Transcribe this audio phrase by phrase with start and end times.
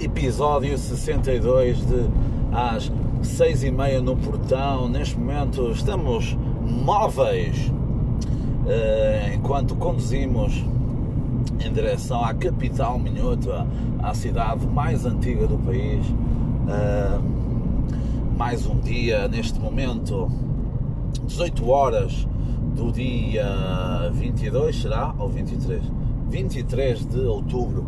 [0.00, 2.08] Episódio 62 de
[2.52, 2.90] às
[3.22, 4.88] seis e meia no portão.
[4.88, 10.64] Neste momento estamos móveis uh, enquanto conduzimos
[11.62, 13.66] em direção à capital minhota,
[14.02, 16.06] à cidade mais antiga do país.
[16.06, 17.22] Uh,
[18.38, 20.30] mais um dia neste momento,
[21.26, 22.26] 18 horas
[22.74, 25.14] do dia 22, será?
[25.18, 25.82] Ou 23?
[26.28, 27.84] 23 de outubro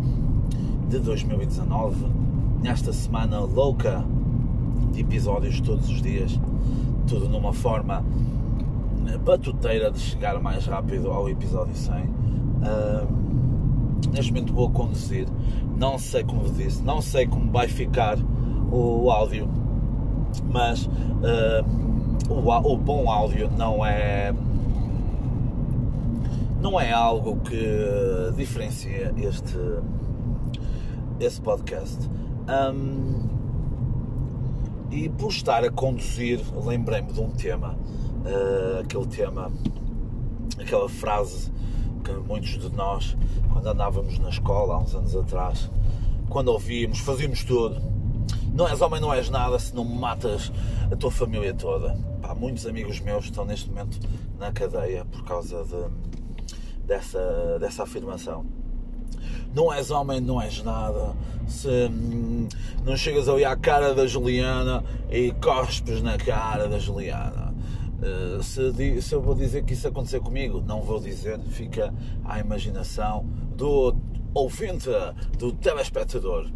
[0.89, 2.07] de 2019,
[2.63, 4.05] nesta semana louca
[4.93, 6.39] de episódios todos os dias,
[7.07, 8.05] tudo numa forma
[9.25, 11.95] batuteira de chegar mais rápido ao episódio 100.
[11.95, 12.09] Uh,
[14.13, 15.27] neste momento vou conduzir,
[15.77, 18.19] não sei como disse, não sei como vai ficar
[18.71, 19.49] o áudio,
[20.51, 21.65] mas uh,
[22.29, 24.35] o, o bom áudio não é
[26.63, 29.59] não é algo que diferencia este
[31.19, 32.09] esse podcast.
[32.49, 33.29] Um,
[34.91, 39.51] e por estar a conduzir, lembrei-me de um tema, uh, aquele tema,
[40.61, 41.53] aquela frase
[42.05, 43.17] que muitos de nós,
[43.53, 45.71] quando andávamos na escola há uns anos atrás,
[46.29, 47.81] quando ouvíamos, fazíamos tudo.
[48.53, 50.53] Não és homem, não és nada se não matas
[50.91, 51.97] a tua família toda.
[52.21, 53.99] Pá, muitos amigos meus estão neste momento
[54.39, 56.12] na cadeia por causa de,
[56.93, 58.45] dessa, dessa afirmação
[59.55, 61.15] não és homem, não és nada.
[61.47, 62.49] Se hum,
[62.85, 67.53] não chegas ali à cara da Juliana e cospes na cara da Juliana.
[68.03, 72.41] Uh, se, se, eu vou dizer que isso acontecer comigo, não vou dizer, fica à
[72.41, 73.25] imaginação
[73.57, 73.95] do
[74.35, 74.89] ouvinte,
[75.39, 76.51] do telespectador.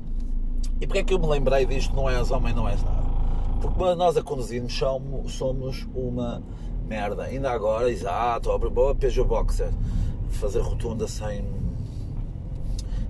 [0.81, 1.95] E porquê é que eu me lembrei disto?
[1.95, 3.07] Não és homem, não és nada.
[3.61, 6.43] Porque nós a conduzirmos somos, somos uma
[6.89, 7.25] merda.
[7.25, 9.71] Ainda agora, exato, boa Peugeot Boxer,
[10.31, 11.45] fazer rotunda sem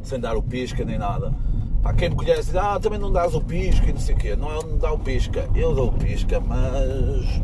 [0.03, 1.35] sem dar o pisca nem nada.
[1.83, 4.19] Pá, quem me conhece diz, ah, também não dás o pisca e não sei o
[4.19, 4.37] quê.
[4.37, 7.41] Não é onde dá o pisca, eu dou o pisca, mas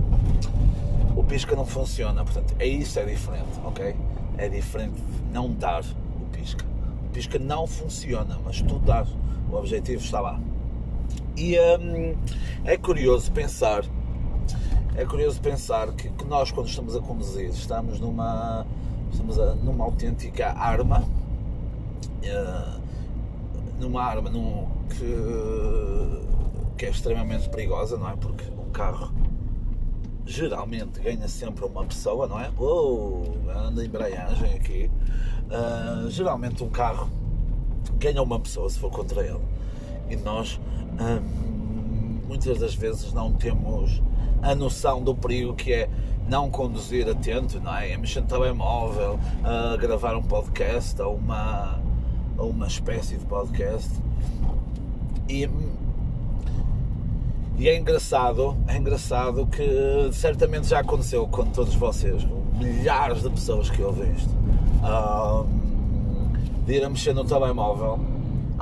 [1.16, 2.24] o pisca não funciona.
[2.24, 3.94] Portanto, é isso é diferente, ok?
[4.38, 6.64] É diferente de não dar o pisca.
[7.04, 9.08] O pisca não funciona, mas tu dás.
[9.50, 10.40] O objetivo está lá.
[11.36, 12.14] E hum,
[12.64, 13.84] é curioso pensar,
[14.94, 18.66] é curioso pensar que, que, nós quando estamos a conduzir estamos numa,
[19.12, 21.04] estamos a, numa autêntica arma
[22.24, 22.80] uh,
[23.78, 28.16] numa arma num, que, que é extremamente perigosa, não é?
[28.16, 29.12] Porque um carro
[30.24, 32.50] geralmente ganha sempre uma pessoa, não é?
[32.58, 34.90] Oh, anda embreagem aqui.
[35.46, 37.10] Uh, geralmente um carro
[37.98, 39.40] ganha uma pessoa se for contra ele.
[40.08, 40.60] E nós
[42.28, 44.02] muitas das vezes não temos
[44.42, 45.88] a noção do perigo que é
[46.28, 47.94] não conduzir atento, não é?
[47.94, 51.80] A mexer no telemóvel, a gravar um podcast ou uma
[52.36, 53.90] ou uma espécie de podcast.
[55.28, 55.48] E,
[57.56, 63.30] e é engraçado, é engraçado que certamente já aconteceu com todos vocês, com milhares de
[63.30, 64.34] pessoas que ouvem isto,
[64.82, 68.00] um, de ir a mexer no telemóvel.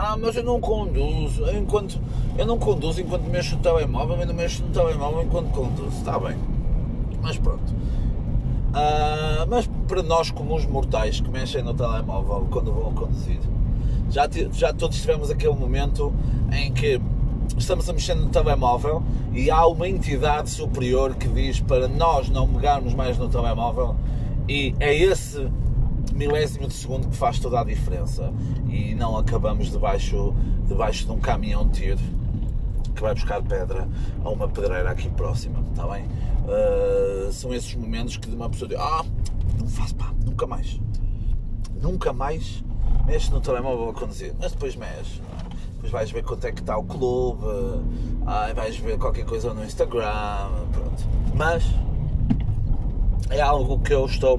[0.02, 2.00] Ah, mas eu não conduzo enquanto.
[2.38, 5.94] Eu não conduzo enquanto mexo no telemóvel, eu não mexo no telemóvel enquanto conduzo.
[5.98, 6.38] Está bem.
[7.20, 7.70] Mas pronto.
[7.70, 13.40] Uh, mas para nós comuns mortais que mexem no telemóvel quando vão conduzir,
[14.08, 16.14] já, já todos tivemos aquele momento
[16.50, 16.98] em que
[17.58, 19.02] estamos a mexer no telemóvel
[19.34, 23.94] e há uma entidade superior que diz para nós não pegarmos mais no telemóvel
[24.48, 25.46] e é esse
[26.20, 28.30] milésimo de segundo que faz toda a diferença
[28.68, 30.34] e não acabamos debaixo,
[30.68, 32.00] debaixo de um caminhão de tiro
[32.94, 33.88] que vai buscar pedra
[34.22, 36.04] a uma pedreira aqui próxima, está bem?
[36.04, 39.02] Uh, são esses momentos que uma pessoa diz, ah,
[39.58, 40.78] não faço pá, nunca mais,
[41.80, 42.62] nunca mais
[43.06, 45.22] mexe no telemóvel a conduzir, mas depois mexe.
[45.76, 47.42] Depois vais ver quanto é que está o clube,
[48.26, 51.02] aí vais ver qualquer coisa no Instagram, pronto.
[51.34, 51.64] Mas
[53.30, 54.38] é algo que eu estou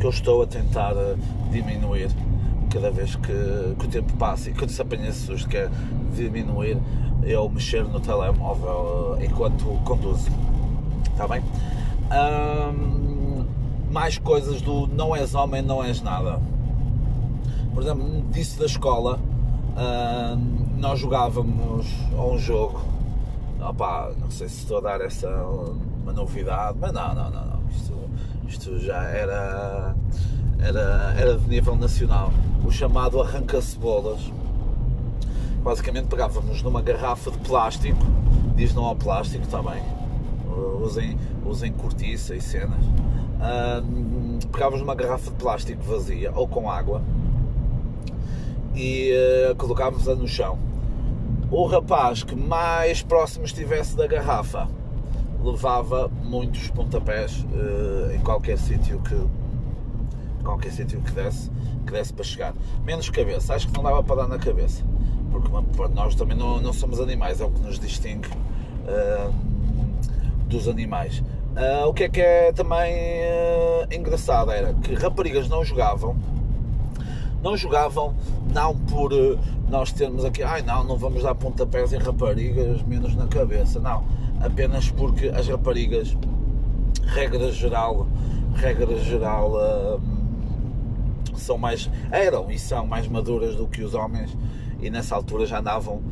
[0.00, 1.16] que eu estou a tentar eh,
[1.50, 2.10] diminuir
[2.70, 5.70] cada vez que, que o tempo passa e quando se apanha susto que é
[6.16, 6.78] diminuir
[7.22, 10.30] eu mexer no telemóvel eh, enquanto conduzo.
[11.12, 11.42] Está bem?
[13.88, 16.40] mais coisas do não és homem, não és nada
[17.72, 19.18] por exemplo, disse da escola,
[20.78, 21.86] nós jogávamos
[22.16, 22.80] a um jogo,
[23.60, 25.28] opá, não sei se estou a dar essa
[26.02, 27.60] uma novidade, mas não, não, não, não.
[27.70, 27.94] Isto,
[28.50, 29.94] isto já era,
[30.58, 32.32] era, era de nível nacional,
[32.64, 34.20] o chamado arranca-cebolas.
[35.62, 38.04] Basicamente pegávamos numa garrafa de plástico,
[38.56, 39.80] diz não ao plástico também,
[40.82, 41.16] usem,
[41.46, 42.84] usem cortiça e cenas.
[44.50, 47.02] Pegavas numa garrafa de plástico vazia ou com água
[48.74, 49.12] e
[49.50, 50.58] uh, colocávamos-a no chão.
[51.50, 54.68] O rapaz que mais próximo estivesse da garrafa
[55.42, 59.14] levava muitos pontapés uh, em qualquer sítio que
[60.42, 61.50] qualquer sítio que desse,
[61.86, 62.54] que desse para chegar.
[62.84, 64.82] Menos cabeça, acho que não dava para dar na cabeça.
[65.30, 65.48] Porque
[65.94, 69.32] nós também não, não somos animais, é o que nos distingue uh,
[70.46, 71.22] dos animais.
[71.50, 72.94] Uh, o que é que é também
[73.90, 76.16] engraçado era que raparigas não jogavam,
[77.42, 78.14] não jogavam
[78.52, 79.10] não por
[79.68, 84.04] nós termos aqui, ai não, não vamos dar pontapés em raparigas, menos na cabeça, não,
[84.40, 86.16] apenas porque as raparigas,
[87.06, 88.06] regra geral,
[88.54, 90.00] regra geral, uh,
[91.36, 94.36] são mais, eram e são mais maduras do que os homens
[94.80, 96.02] e nessa altura já andavam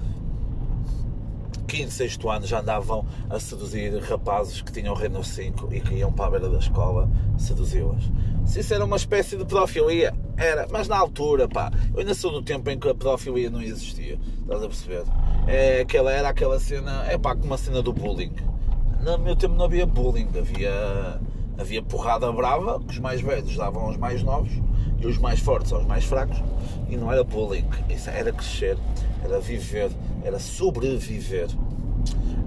[1.67, 6.11] 15, 6 anos já andavam a seduzir rapazes que tinham Renault 5 e que iam
[6.11, 8.11] para a beira da escola seduzi-las.
[8.47, 12.31] Se isso era uma espécie de pedofilia, era, mas na altura, pá, eu ainda sou
[12.31, 15.03] do tempo em que a pedofilia não existia, estás a perceber?
[15.49, 18.33] É, aquela, era aquela cena, é pá, como a cena do bullying.
[19.03, 21.21] No meu tempo não havia bullying, havia,
[21.59, 24.53] havia porrada brava, que os mais velhos davam aos mais novos
[25.01, 26.41] e os mais fortes aos mais fracos,
[26.89, 28.79] e não era bullying, isso era crescer,
[29.25, 29.91] era viver,
[30.23, 31.49] era sobreviver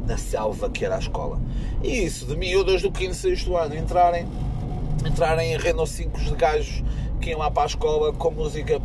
[0.08, 1.42] na selva que era a escola.
[1.84, 4.26] E isso de miúdas do 15, 6 ano entrarem,
[5.06, 6.84] entrarem em Renault 5 de gajos
[7.22, 8.82] que iam lá para a escola com música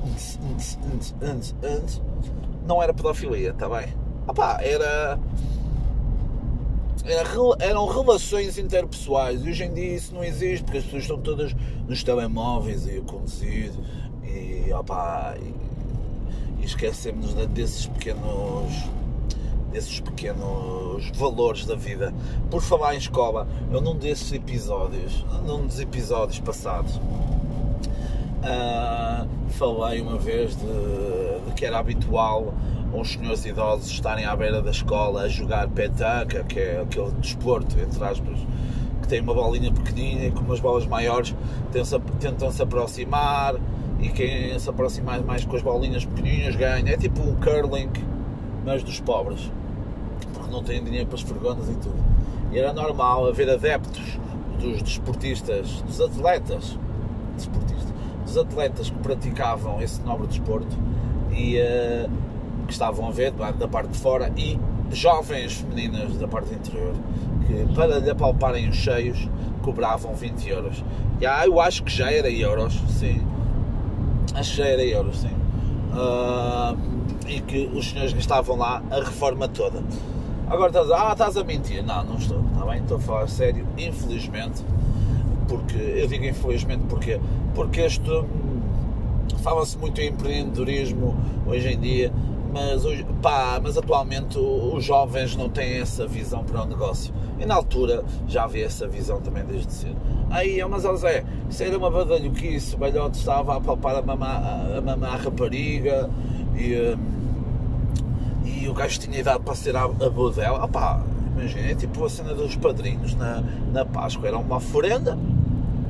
[2.67, 3.95] não era pedofilia, está bem?
[4.29, 5.19] Opá, era
[7.05, 7.25] era,
[7.61, 9.45] eram relações interpessoais.
[9.45, 11.55] E hoje em dia isso não existe, porque as pessoas estão todas
[11.87, 13.03] nos telemóveis e a
[14.25, 18.73] e, opa, e, e esquecemos desses pequenos
[19.71, 22.15] desses pequenos valores da vida.
[22.51, 26.99] Por falar em escola, eu num desses episódios, num dos episódios passados,
[28.39, 32.55] uh, falei uma vez de, de que era habitual
[32.93, 37.79] uns senhores idosos estarem à beira da escola a jogar petanca, que é aquele desporto,
[37.79, 38.39] entre aspas,
[39.03, 41.35] que tem uma bolinha pequenina e com umas bolas maiores
[42.21, 43.57] tentam se aproximar
[44.01, 46.93] e quem se aproximar mais com as bolinhas pequeninas ganha.
[46.93, 47.91] É tipo um curling,
[48.65, 49.51] mas dos pobres,
[50.33, 52.05] porque não têm dinheiro para as vergonhas e tudo.
[52.53, 54.19] E era normal haver adeptos
[54.59, 56.79] dos desportistas, dos atletas,
[57.37, 57.86] desportistas,
[58.37, 60.77] atletas que praticavam esse nobre desporto
[61.33, 62.11] e uh,
[62.67, 64.59] que estavam a ver da parte de fora e
[64.91, 66.95] jovens femininas da parte interior
[67.47, 69.29] que para lhe apalparem os cheios
[69.63, 70.85] cobravam 20 euros.
[71.21, 73.21] E ah, eu acho que já era euros, sim.
[74.35, 75.35] Acho que já era euros, sim.
[75.93, 76.77] Uh,
[77.27, 79.83] e que os senhores estavam lá a reforma toda.
[80.49, 81.85] Agora estás a, ah, estás a mentir.
[81.85, 82.83] Não, não estou, está bem?
[82.83, 84.65] Estou a falar sério, infelizmente.
[85.49, 87.21] Porque, eu digo infelizmente porque,
[87.57, 88.25] porque este
[89.43, 91.17] fala-se muito em empreendedorismo
[91.47, 92.13] hoje em dia
[92.53, 92.83] mas,
[93.21, 97.13] pá, mas atualmente os jovens não têm essa visão para o negócio.
[97.39, 99.97] E na altura já havia essa visão também desde cedo.
[100.31, 104.43] Aí, mas ó Zé, isso era uma badalhoquice, o velhote estava a palpar a mamar
[104.79, 106.09] a, mamar a rapariga
[106.57, 106.99] e, hum,
[108.43, 110.65] e o gajo tinha idade para ser a, a boa dela.
[110.65, 111.03] Opá,
[111.37, 115.19] imagina, é tipo a cena dos padrinhos na, na Páscoa, era uma oferenda,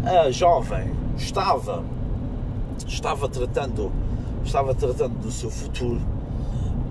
[0.05, 1.83] a jovem estava,
[2.87, 3.93] estava tratando,
[4.45, 6.01] estava tratando do seu futuro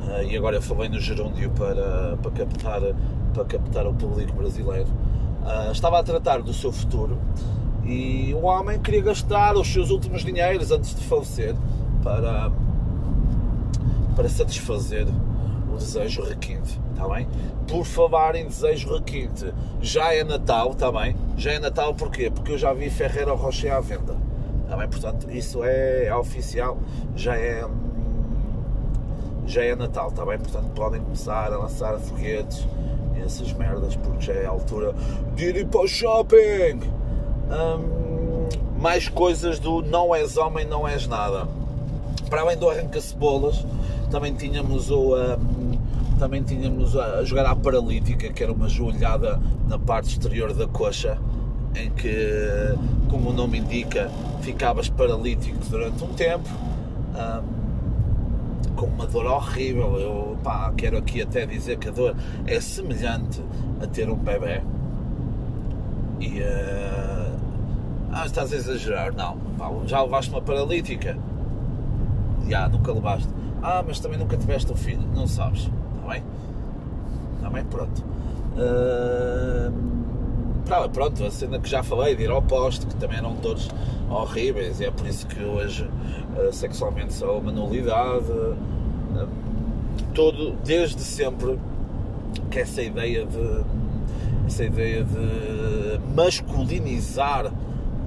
[0.06, 2.82] Uh, e agora falei no gerúndio para, para, captar,
[3.34, 4.88] para captar o público brasileiro.
[5.42, 7.18] Uh, estava a tratar do seu futuro
[7.84, 11.56] e o homem queria gastar os seus últimos dinheiros antes de falecer
[12.04, 12.52] para,
[14.16, 15.08] para satisfazer
[15.76, 17.28] desejo requinte, está bem?
[17.68, 21.16] Por falar em desejo requinte, já é Natal, está bem?
[21.38, 22.30] Já é Natal porquê?
[22.30, 24.16] Porque eu já vi Ferreira Rocher à venda,
[24.64, 24.88] está bem?
[24.88, 26.78] Portanto, isso é, é oficial,
[27.16, 27.66] já é
[29.48, 30.40] já é Natal, está bem?
[30.40, 32.68] Portanto, podem começar a lançar foguetes
[33.16, 34.94] e essas merdas, porque já é a altura
[35.36, 36.82] de ir para o shopping.
[37.50, 38.48] Hum,
[38.80, 41.48] mais coisas do não és homem, não és nada.
[42.30, 43.66] Para além do arranca-cebolas,
[44.10, 45.16] também tínhamos o.
[45.16, 45.78] Um,
[46.18, 51.18] também tínhamos a jogar à paralítica, que era uma joelhada na parte exterior da coxa,
[51.76, 52.74] em que,
[53.10, 54.10] como o nome indica,
[54.42, 56.50] ficavas paralítico durante um tempo.
[57.14, 57.66] Um,
[58.76, 60.00] com uma dor horrível.
[60.00, 63.42] Eu pá, quero aqui até dizer que a dor é semelhante
[63.82, 64.62] a ter um bebê.
[66.20, 66.40] E.
[66.42, 67.36] Uh,
[68.12, 69.14] ah, estás a exagerar?
[69.14, 69.38] Não.
[69.58, 71.18] Pá, já levaste uma paralítica?
[72.48, 73.30] Já, nunca levaste.
[73.62, 75.08] Ah, mas também nunca tiveste um filho?
[75.14, 75.70] Não sabes.
[75.96, 76.24] Está bem?
[77.38, 77.66] Está bem?
[77.66, 78.04] Pronto.
[78.56, 79.72] Uh,
[80.94, 83.70] pronto, a cena que já falei de ir ao poste, que também eram todos
[84.10, 85.90] horríveis, e é por isso que hoje
[86.38, 88.26] uh, sexualmente sou uma nulidade.
[90.14, 91.60] Todo, desde sempre,
[92.52, 93.64] que essa ideia de
[94.46, 97.52] essa ideia de masculinizar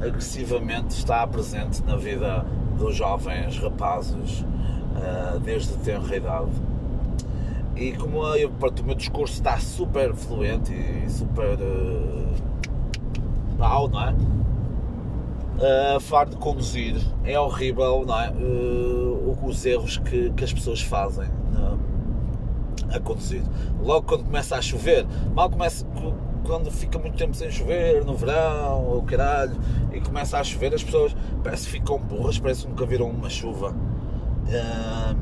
[0.00, 2.46] agressivamente está presente na vida
[2.78, 6.50] dos jovens rapazes uh, desde tenra idade.
[7.76, 12.28] E como eu, o meu discurso está super fluente e super uh,
[13.58, 14.14] não é?
[15.58, 18.30] Uh, a falar de conduzir é horrível, não é?
[18.30, 21.28] Uh, os erros que, que as pessoas fazem
[22.92, 23.42] a conduzir.
[23.82, 25.84] Logo quando começa a chover, mal começa
[26.48, 29.54] quando fica muito tempo sem chover, no verão, ou caralho,
[29.92, 31.14] e começa a chover, as pessoas
[31.44, 33.74] parece que ficam burras, parece que nunca viram uma chuva.
[34.48, 35.16] Uh,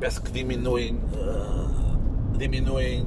[0.00, 1.96] parece que diminuem, uh,
[2.36, 3.06] diminuem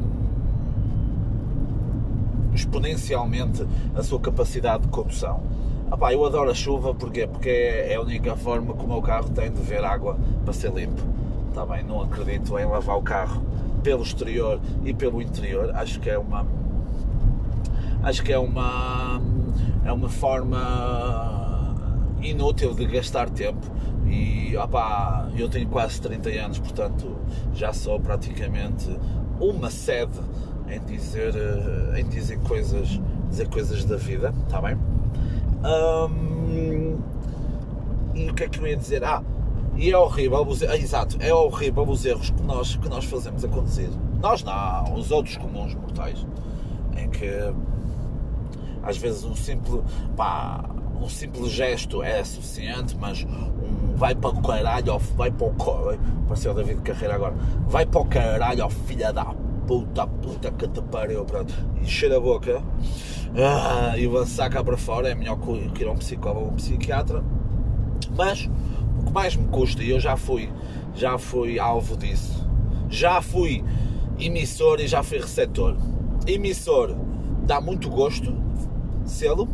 [2.54, 5.44] exponencialmente a sua capacidade de condução.
[5.92, 9.30] Ah, eu adoro a chuva porque, porque é a única forma que o meu carro
[9.32, 11.02] tem de ver água para ser limpo.
[11.50, 13.44] Está bem, não acredito em lavar o carro
[13.84, 15.72] pelo exterior e pelo interior.
[15.76, 16.46] Acho que é uma
[18.02, 19.22] acho que é uma
[19.86, 21.76] é uma forma
[22.22, 23.72] inútil de gastar tempo
[24.08, 27.18] e opá, eu tenho quase 30 anos, portanto
[27.54, 28.90] já sou praticamente
[29.40, 30.20] uma sede
[30.68, 31.34] em dizer
[31.98, 33.00] em dizer coisas
[33.30, 34.78] dizer coisas da vida, está bem?
[38.14, 39.04] e o que é que eu ia dizer?
[39.04, 39.24] Ah,
[39.76, 43.44] e é horrível, os, é, exato, é horrível os erros que nós, que nós fazemos
[43.44, 43.90] a conduzir.
[44.22, 46.26] Nós não, os outros comuns mortais.
[46.96, 47.28] Em que
[48.84, 49.82] às vezes um simples,
[50.16, 50.64] pá,
[51.02, 56.00] um simples gesto é suficiente, mas um vai para o caralho, vai para o caralho,
[56.28, 57.36] pareceu o David Carreira agora,
[57.68, 59.26] vai para o caralho, filha da
[59.68, 62.62] puta, puta que te pariu, pronto, encher a boca
[63.36, 66.56] ah, e lançar cá para fora é melhor que ir a um psicólogo ou um
[66.56, 67.24] psiquiatra,
[68.16, 68.50] mas
[69.00, 70.50] o que mais me custa, e eu já fui,
[70.96, 72.48] já fui alvo disso,
[72.90, 73.64] já fui
[74.20, 75.76] emissor e já fui receptor.
[76.28, 76.96] Emissor
[77.46, 78.36] dá muito gosto,
[79.06, 79.48] selo,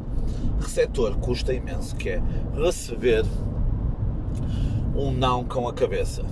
[0.60, 2.22] receptor custa imenso, que é
[2.56, 3.26] receber
[4.96, 6.24] um não com a cabeça,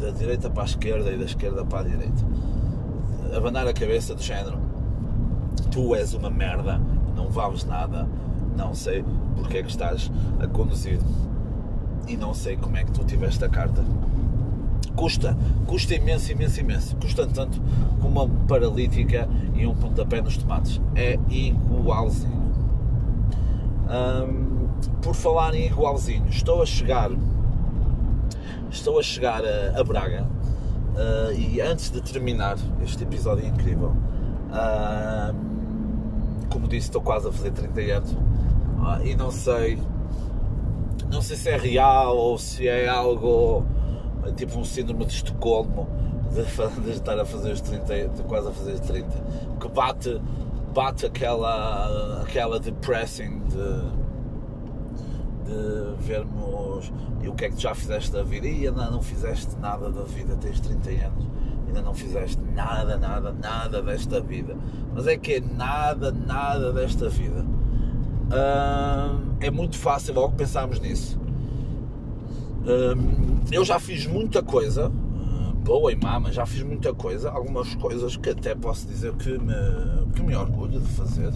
[0.00, 2.24] da direita para a esquerda e da esquerda para a direita.
[3.34, 4.58] Abanar a cabeça do género,
[5.70, 6.80] tu és uma merda,
[7.14, 8.08] não vales nada,
[8.56, 9.04] não sei
[9.36, 10.10] porque é que estás
[10.40, 10.98] a conduzir
[12.06, 13.84] e não sei como é que tu tiveste a carta.
[14.94, 15.36] Custa,
[15.66, 16.96] custa imenso, imenso, imenso.
[16.96, 17.60] Custa tanto
[18.00, 20.80] como uma paralítica e um pontapé nos tomates.
[20.94, 22.46] É igualzinho.
[25.02, 27.10] Por falar em igualzinho, estou a chegar
[28.70, 30.26] estou a chegar a, a Braga
[30.94, 33.94] uh, e antes de terminar este episódio incrível
[34.50, 35.34] uh,
[36.50, 39.78] como disse estou quase a fazer 30 anos uh, e não sei
[41.10, 43.64] não sei se é real ou se é algo
[44.36, 45.88] tipo um síndrome de Estocolmo
[46.30, 49.08] de, de estar a fazer os 30, de quase a fazer os 30,
[49.60, 50.20] que bate,
[50.74, 53.80] bate aquela, aquela depressing de,
[55.46, 59.56] de vermos e o que é que já fizeste da vida e ainda não fizeste
[59.58, 61.26] nada da vida, tens 30 anos,
[61.66, 64.56] ainda não fizeste nada, nada, nada desta vida.
[64.94, 67.44] Mas é que é nada, nada desta vida
[69.40, 71.18] é muito fácil logo pensarmos nisso.
[73.52, 77.74] eu já fiz muita coisa, ah, boa e má, mas já fiz muita coisa, algumas
[77.76, 81.32] coisas que até posso dizer que me, que me orgulho de fazer.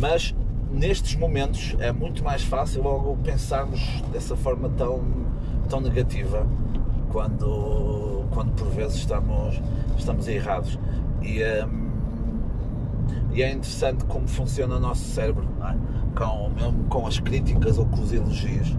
[0.00, 0.34] mas
[0.72, 3.80] nestes momentos é muito mais fácil logo pensarmos
[4.12, 5.02] dessa forma tão,
[5.68, 6.46] tão negativa
[7.10, 9.60] quando, quando por vezes estamos,
[9.96, 10.78] estamos errados.
[11.22, 11.83] E, um,
[13.32, 15.74] e é interessante como funciona o nosso cérebro, é?
[16.16, 18.76] com, mesmo com as críticas ou com os elogios.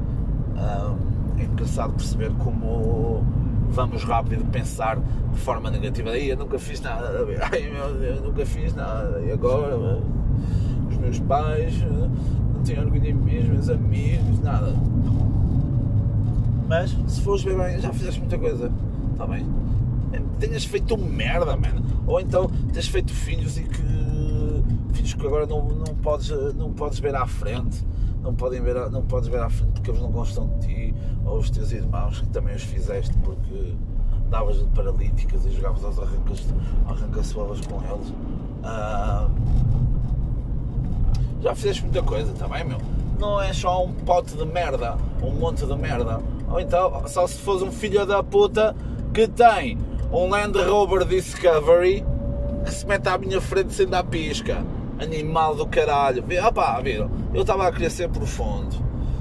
[1.38, 3.24] é engraçado perceber como
[3.70, 6.12] vamos rápido pensar de forma negativa.
[6.12, 7.10] Aí eu nunca fiz nada,
[7.52, 9.22] ai meu Deus, nunca fiz nada.
[9.22, 10.00] E agora
[10.90, 14.74] os meus pais não têm orgulho em mim, os meus amigos, nada.
[16.68, 18.72] Mas se fores ver bem, já fizeste muita coisa,
[19.12, 19.46] está bem?
[20.40, 21.84] Tenhas feito merda, mano.
[22.08, 23.82] Ou então tens feito filhos e que
[24.96, 27.86] filhos que agora não, não, podes, não podes ver à frente,
[28.22, 31.38] não, podem ver, não podes ver à frente porque eles não gostam de ti, ou
[31.38, 33.74] os teus irmãos que também os fizeste porque
[34.30, 36.46] davas de paralíticas e jogavas aos arrancas,
[36.88, 38.14] arranca-suelas com eles.
[38.64, 39.28] Ah,
[41.42, 42.78] já fizeste muita coisa, também tá meu?
[43.20, 46.20] Não é só um pote de merda, um monte de merda.
[46.50, 48.76] Ou então, só se fores um filho da puta
[49.14, 49.78] que tem
[50.12, 52.04] um Land Rover Discovery
[52.66, 54.64] que se mete à minha frente sem dar pisca.
[55.00, 56.24] Animal do caralho.
[56.48, 57.10] Opá, viram?
[57.34, 58.76] Eu estava a ser profundo.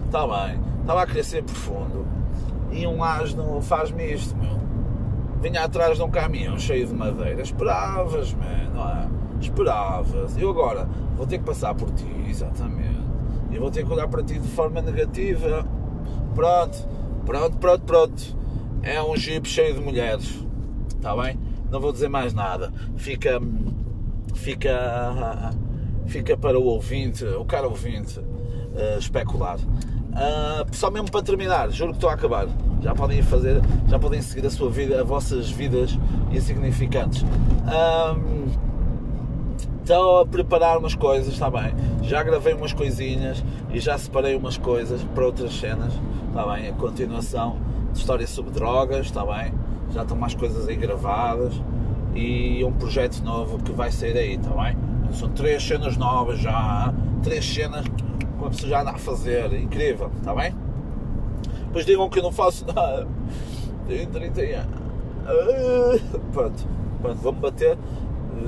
[0.07, 0.61] Está bem.
[0.81, 2.07] Estava a ser profundo.
[2.71, 4.59] E um asno faz-me isto, meu.
[5.41, 7.43] Vinha atrás de um caminhão cheio de madeira.
[7.43, 9.09] Esperavas, man, não é?
[9.41, 10.37] Esperavas.
[10.37, 13.03] Eu agora vou ter que passar por ti, exatamente.
[13.51, 15.67] E vou ter que olhar para ti de forma negativa.
[16.35, 16.89] Pronto,
[17.25, 18.37] pronto, pronto, pronto.
[18.83, 20.45] É um jeep cheio de mulheres.
[20.97, 21.39] Está bem?
[21.71, 22.73] Não vou dizer mais nada.
[22.97, 23.41] Fica.
[24.35, 25.53] Fica.
[26.07, 29.59] Fica para o ouvinte, o cara ouvinte, uh, especular.
[29.59, 32.47] Uh, só mesmo para terminar, juro que estou a acabar.
[32.81, 35.99] Já podem fazer, já podem seguir a sua vida, as vossas vidas
[36.31, 37.25] insignificantes.
[37.65, 38.45] Um,
[39.93, 41.75] a preparar umas coisas, está bem?
[42.03, 45.93] Já gravei umas coisinhas e já separei umas coisas para outras cenas,
[46.29, 46.69] está bem?
[46.69, 47.59] A continuação
[47.93, 49.53] de história sobre drogas, está bem?
[49.93, 51.55] Já estão mais coisas aí gravadas
[52.15, 54.94] e um projeto novo que vai sair aí, está bem?
[55.15, 56.93] São três cenas novas já,
[57.23, 58.05] três cenas que
[58.37, 60.55] uma pessoa já anda a fazer, incrível, está bem?
[61.67, 63.07] Depois digam que eu não faço nada,
[63.87, 64.85] tenho 30 anos.
[66.33, 66.69] Pronto,
[67.01, 67.79] pronto, vou-me bater,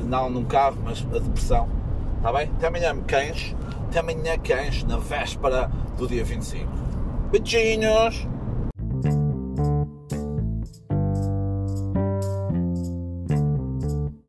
[0.05, 1.69] não num carro, mas a depressão,
[2.17, 2.51] está bem?
[2.57, 3.55] Até amanhã, cães,
[3.89, 6.67] até amanhã, cães, na véspera do dia 25.
[7.31, 8.27] Beijinhos!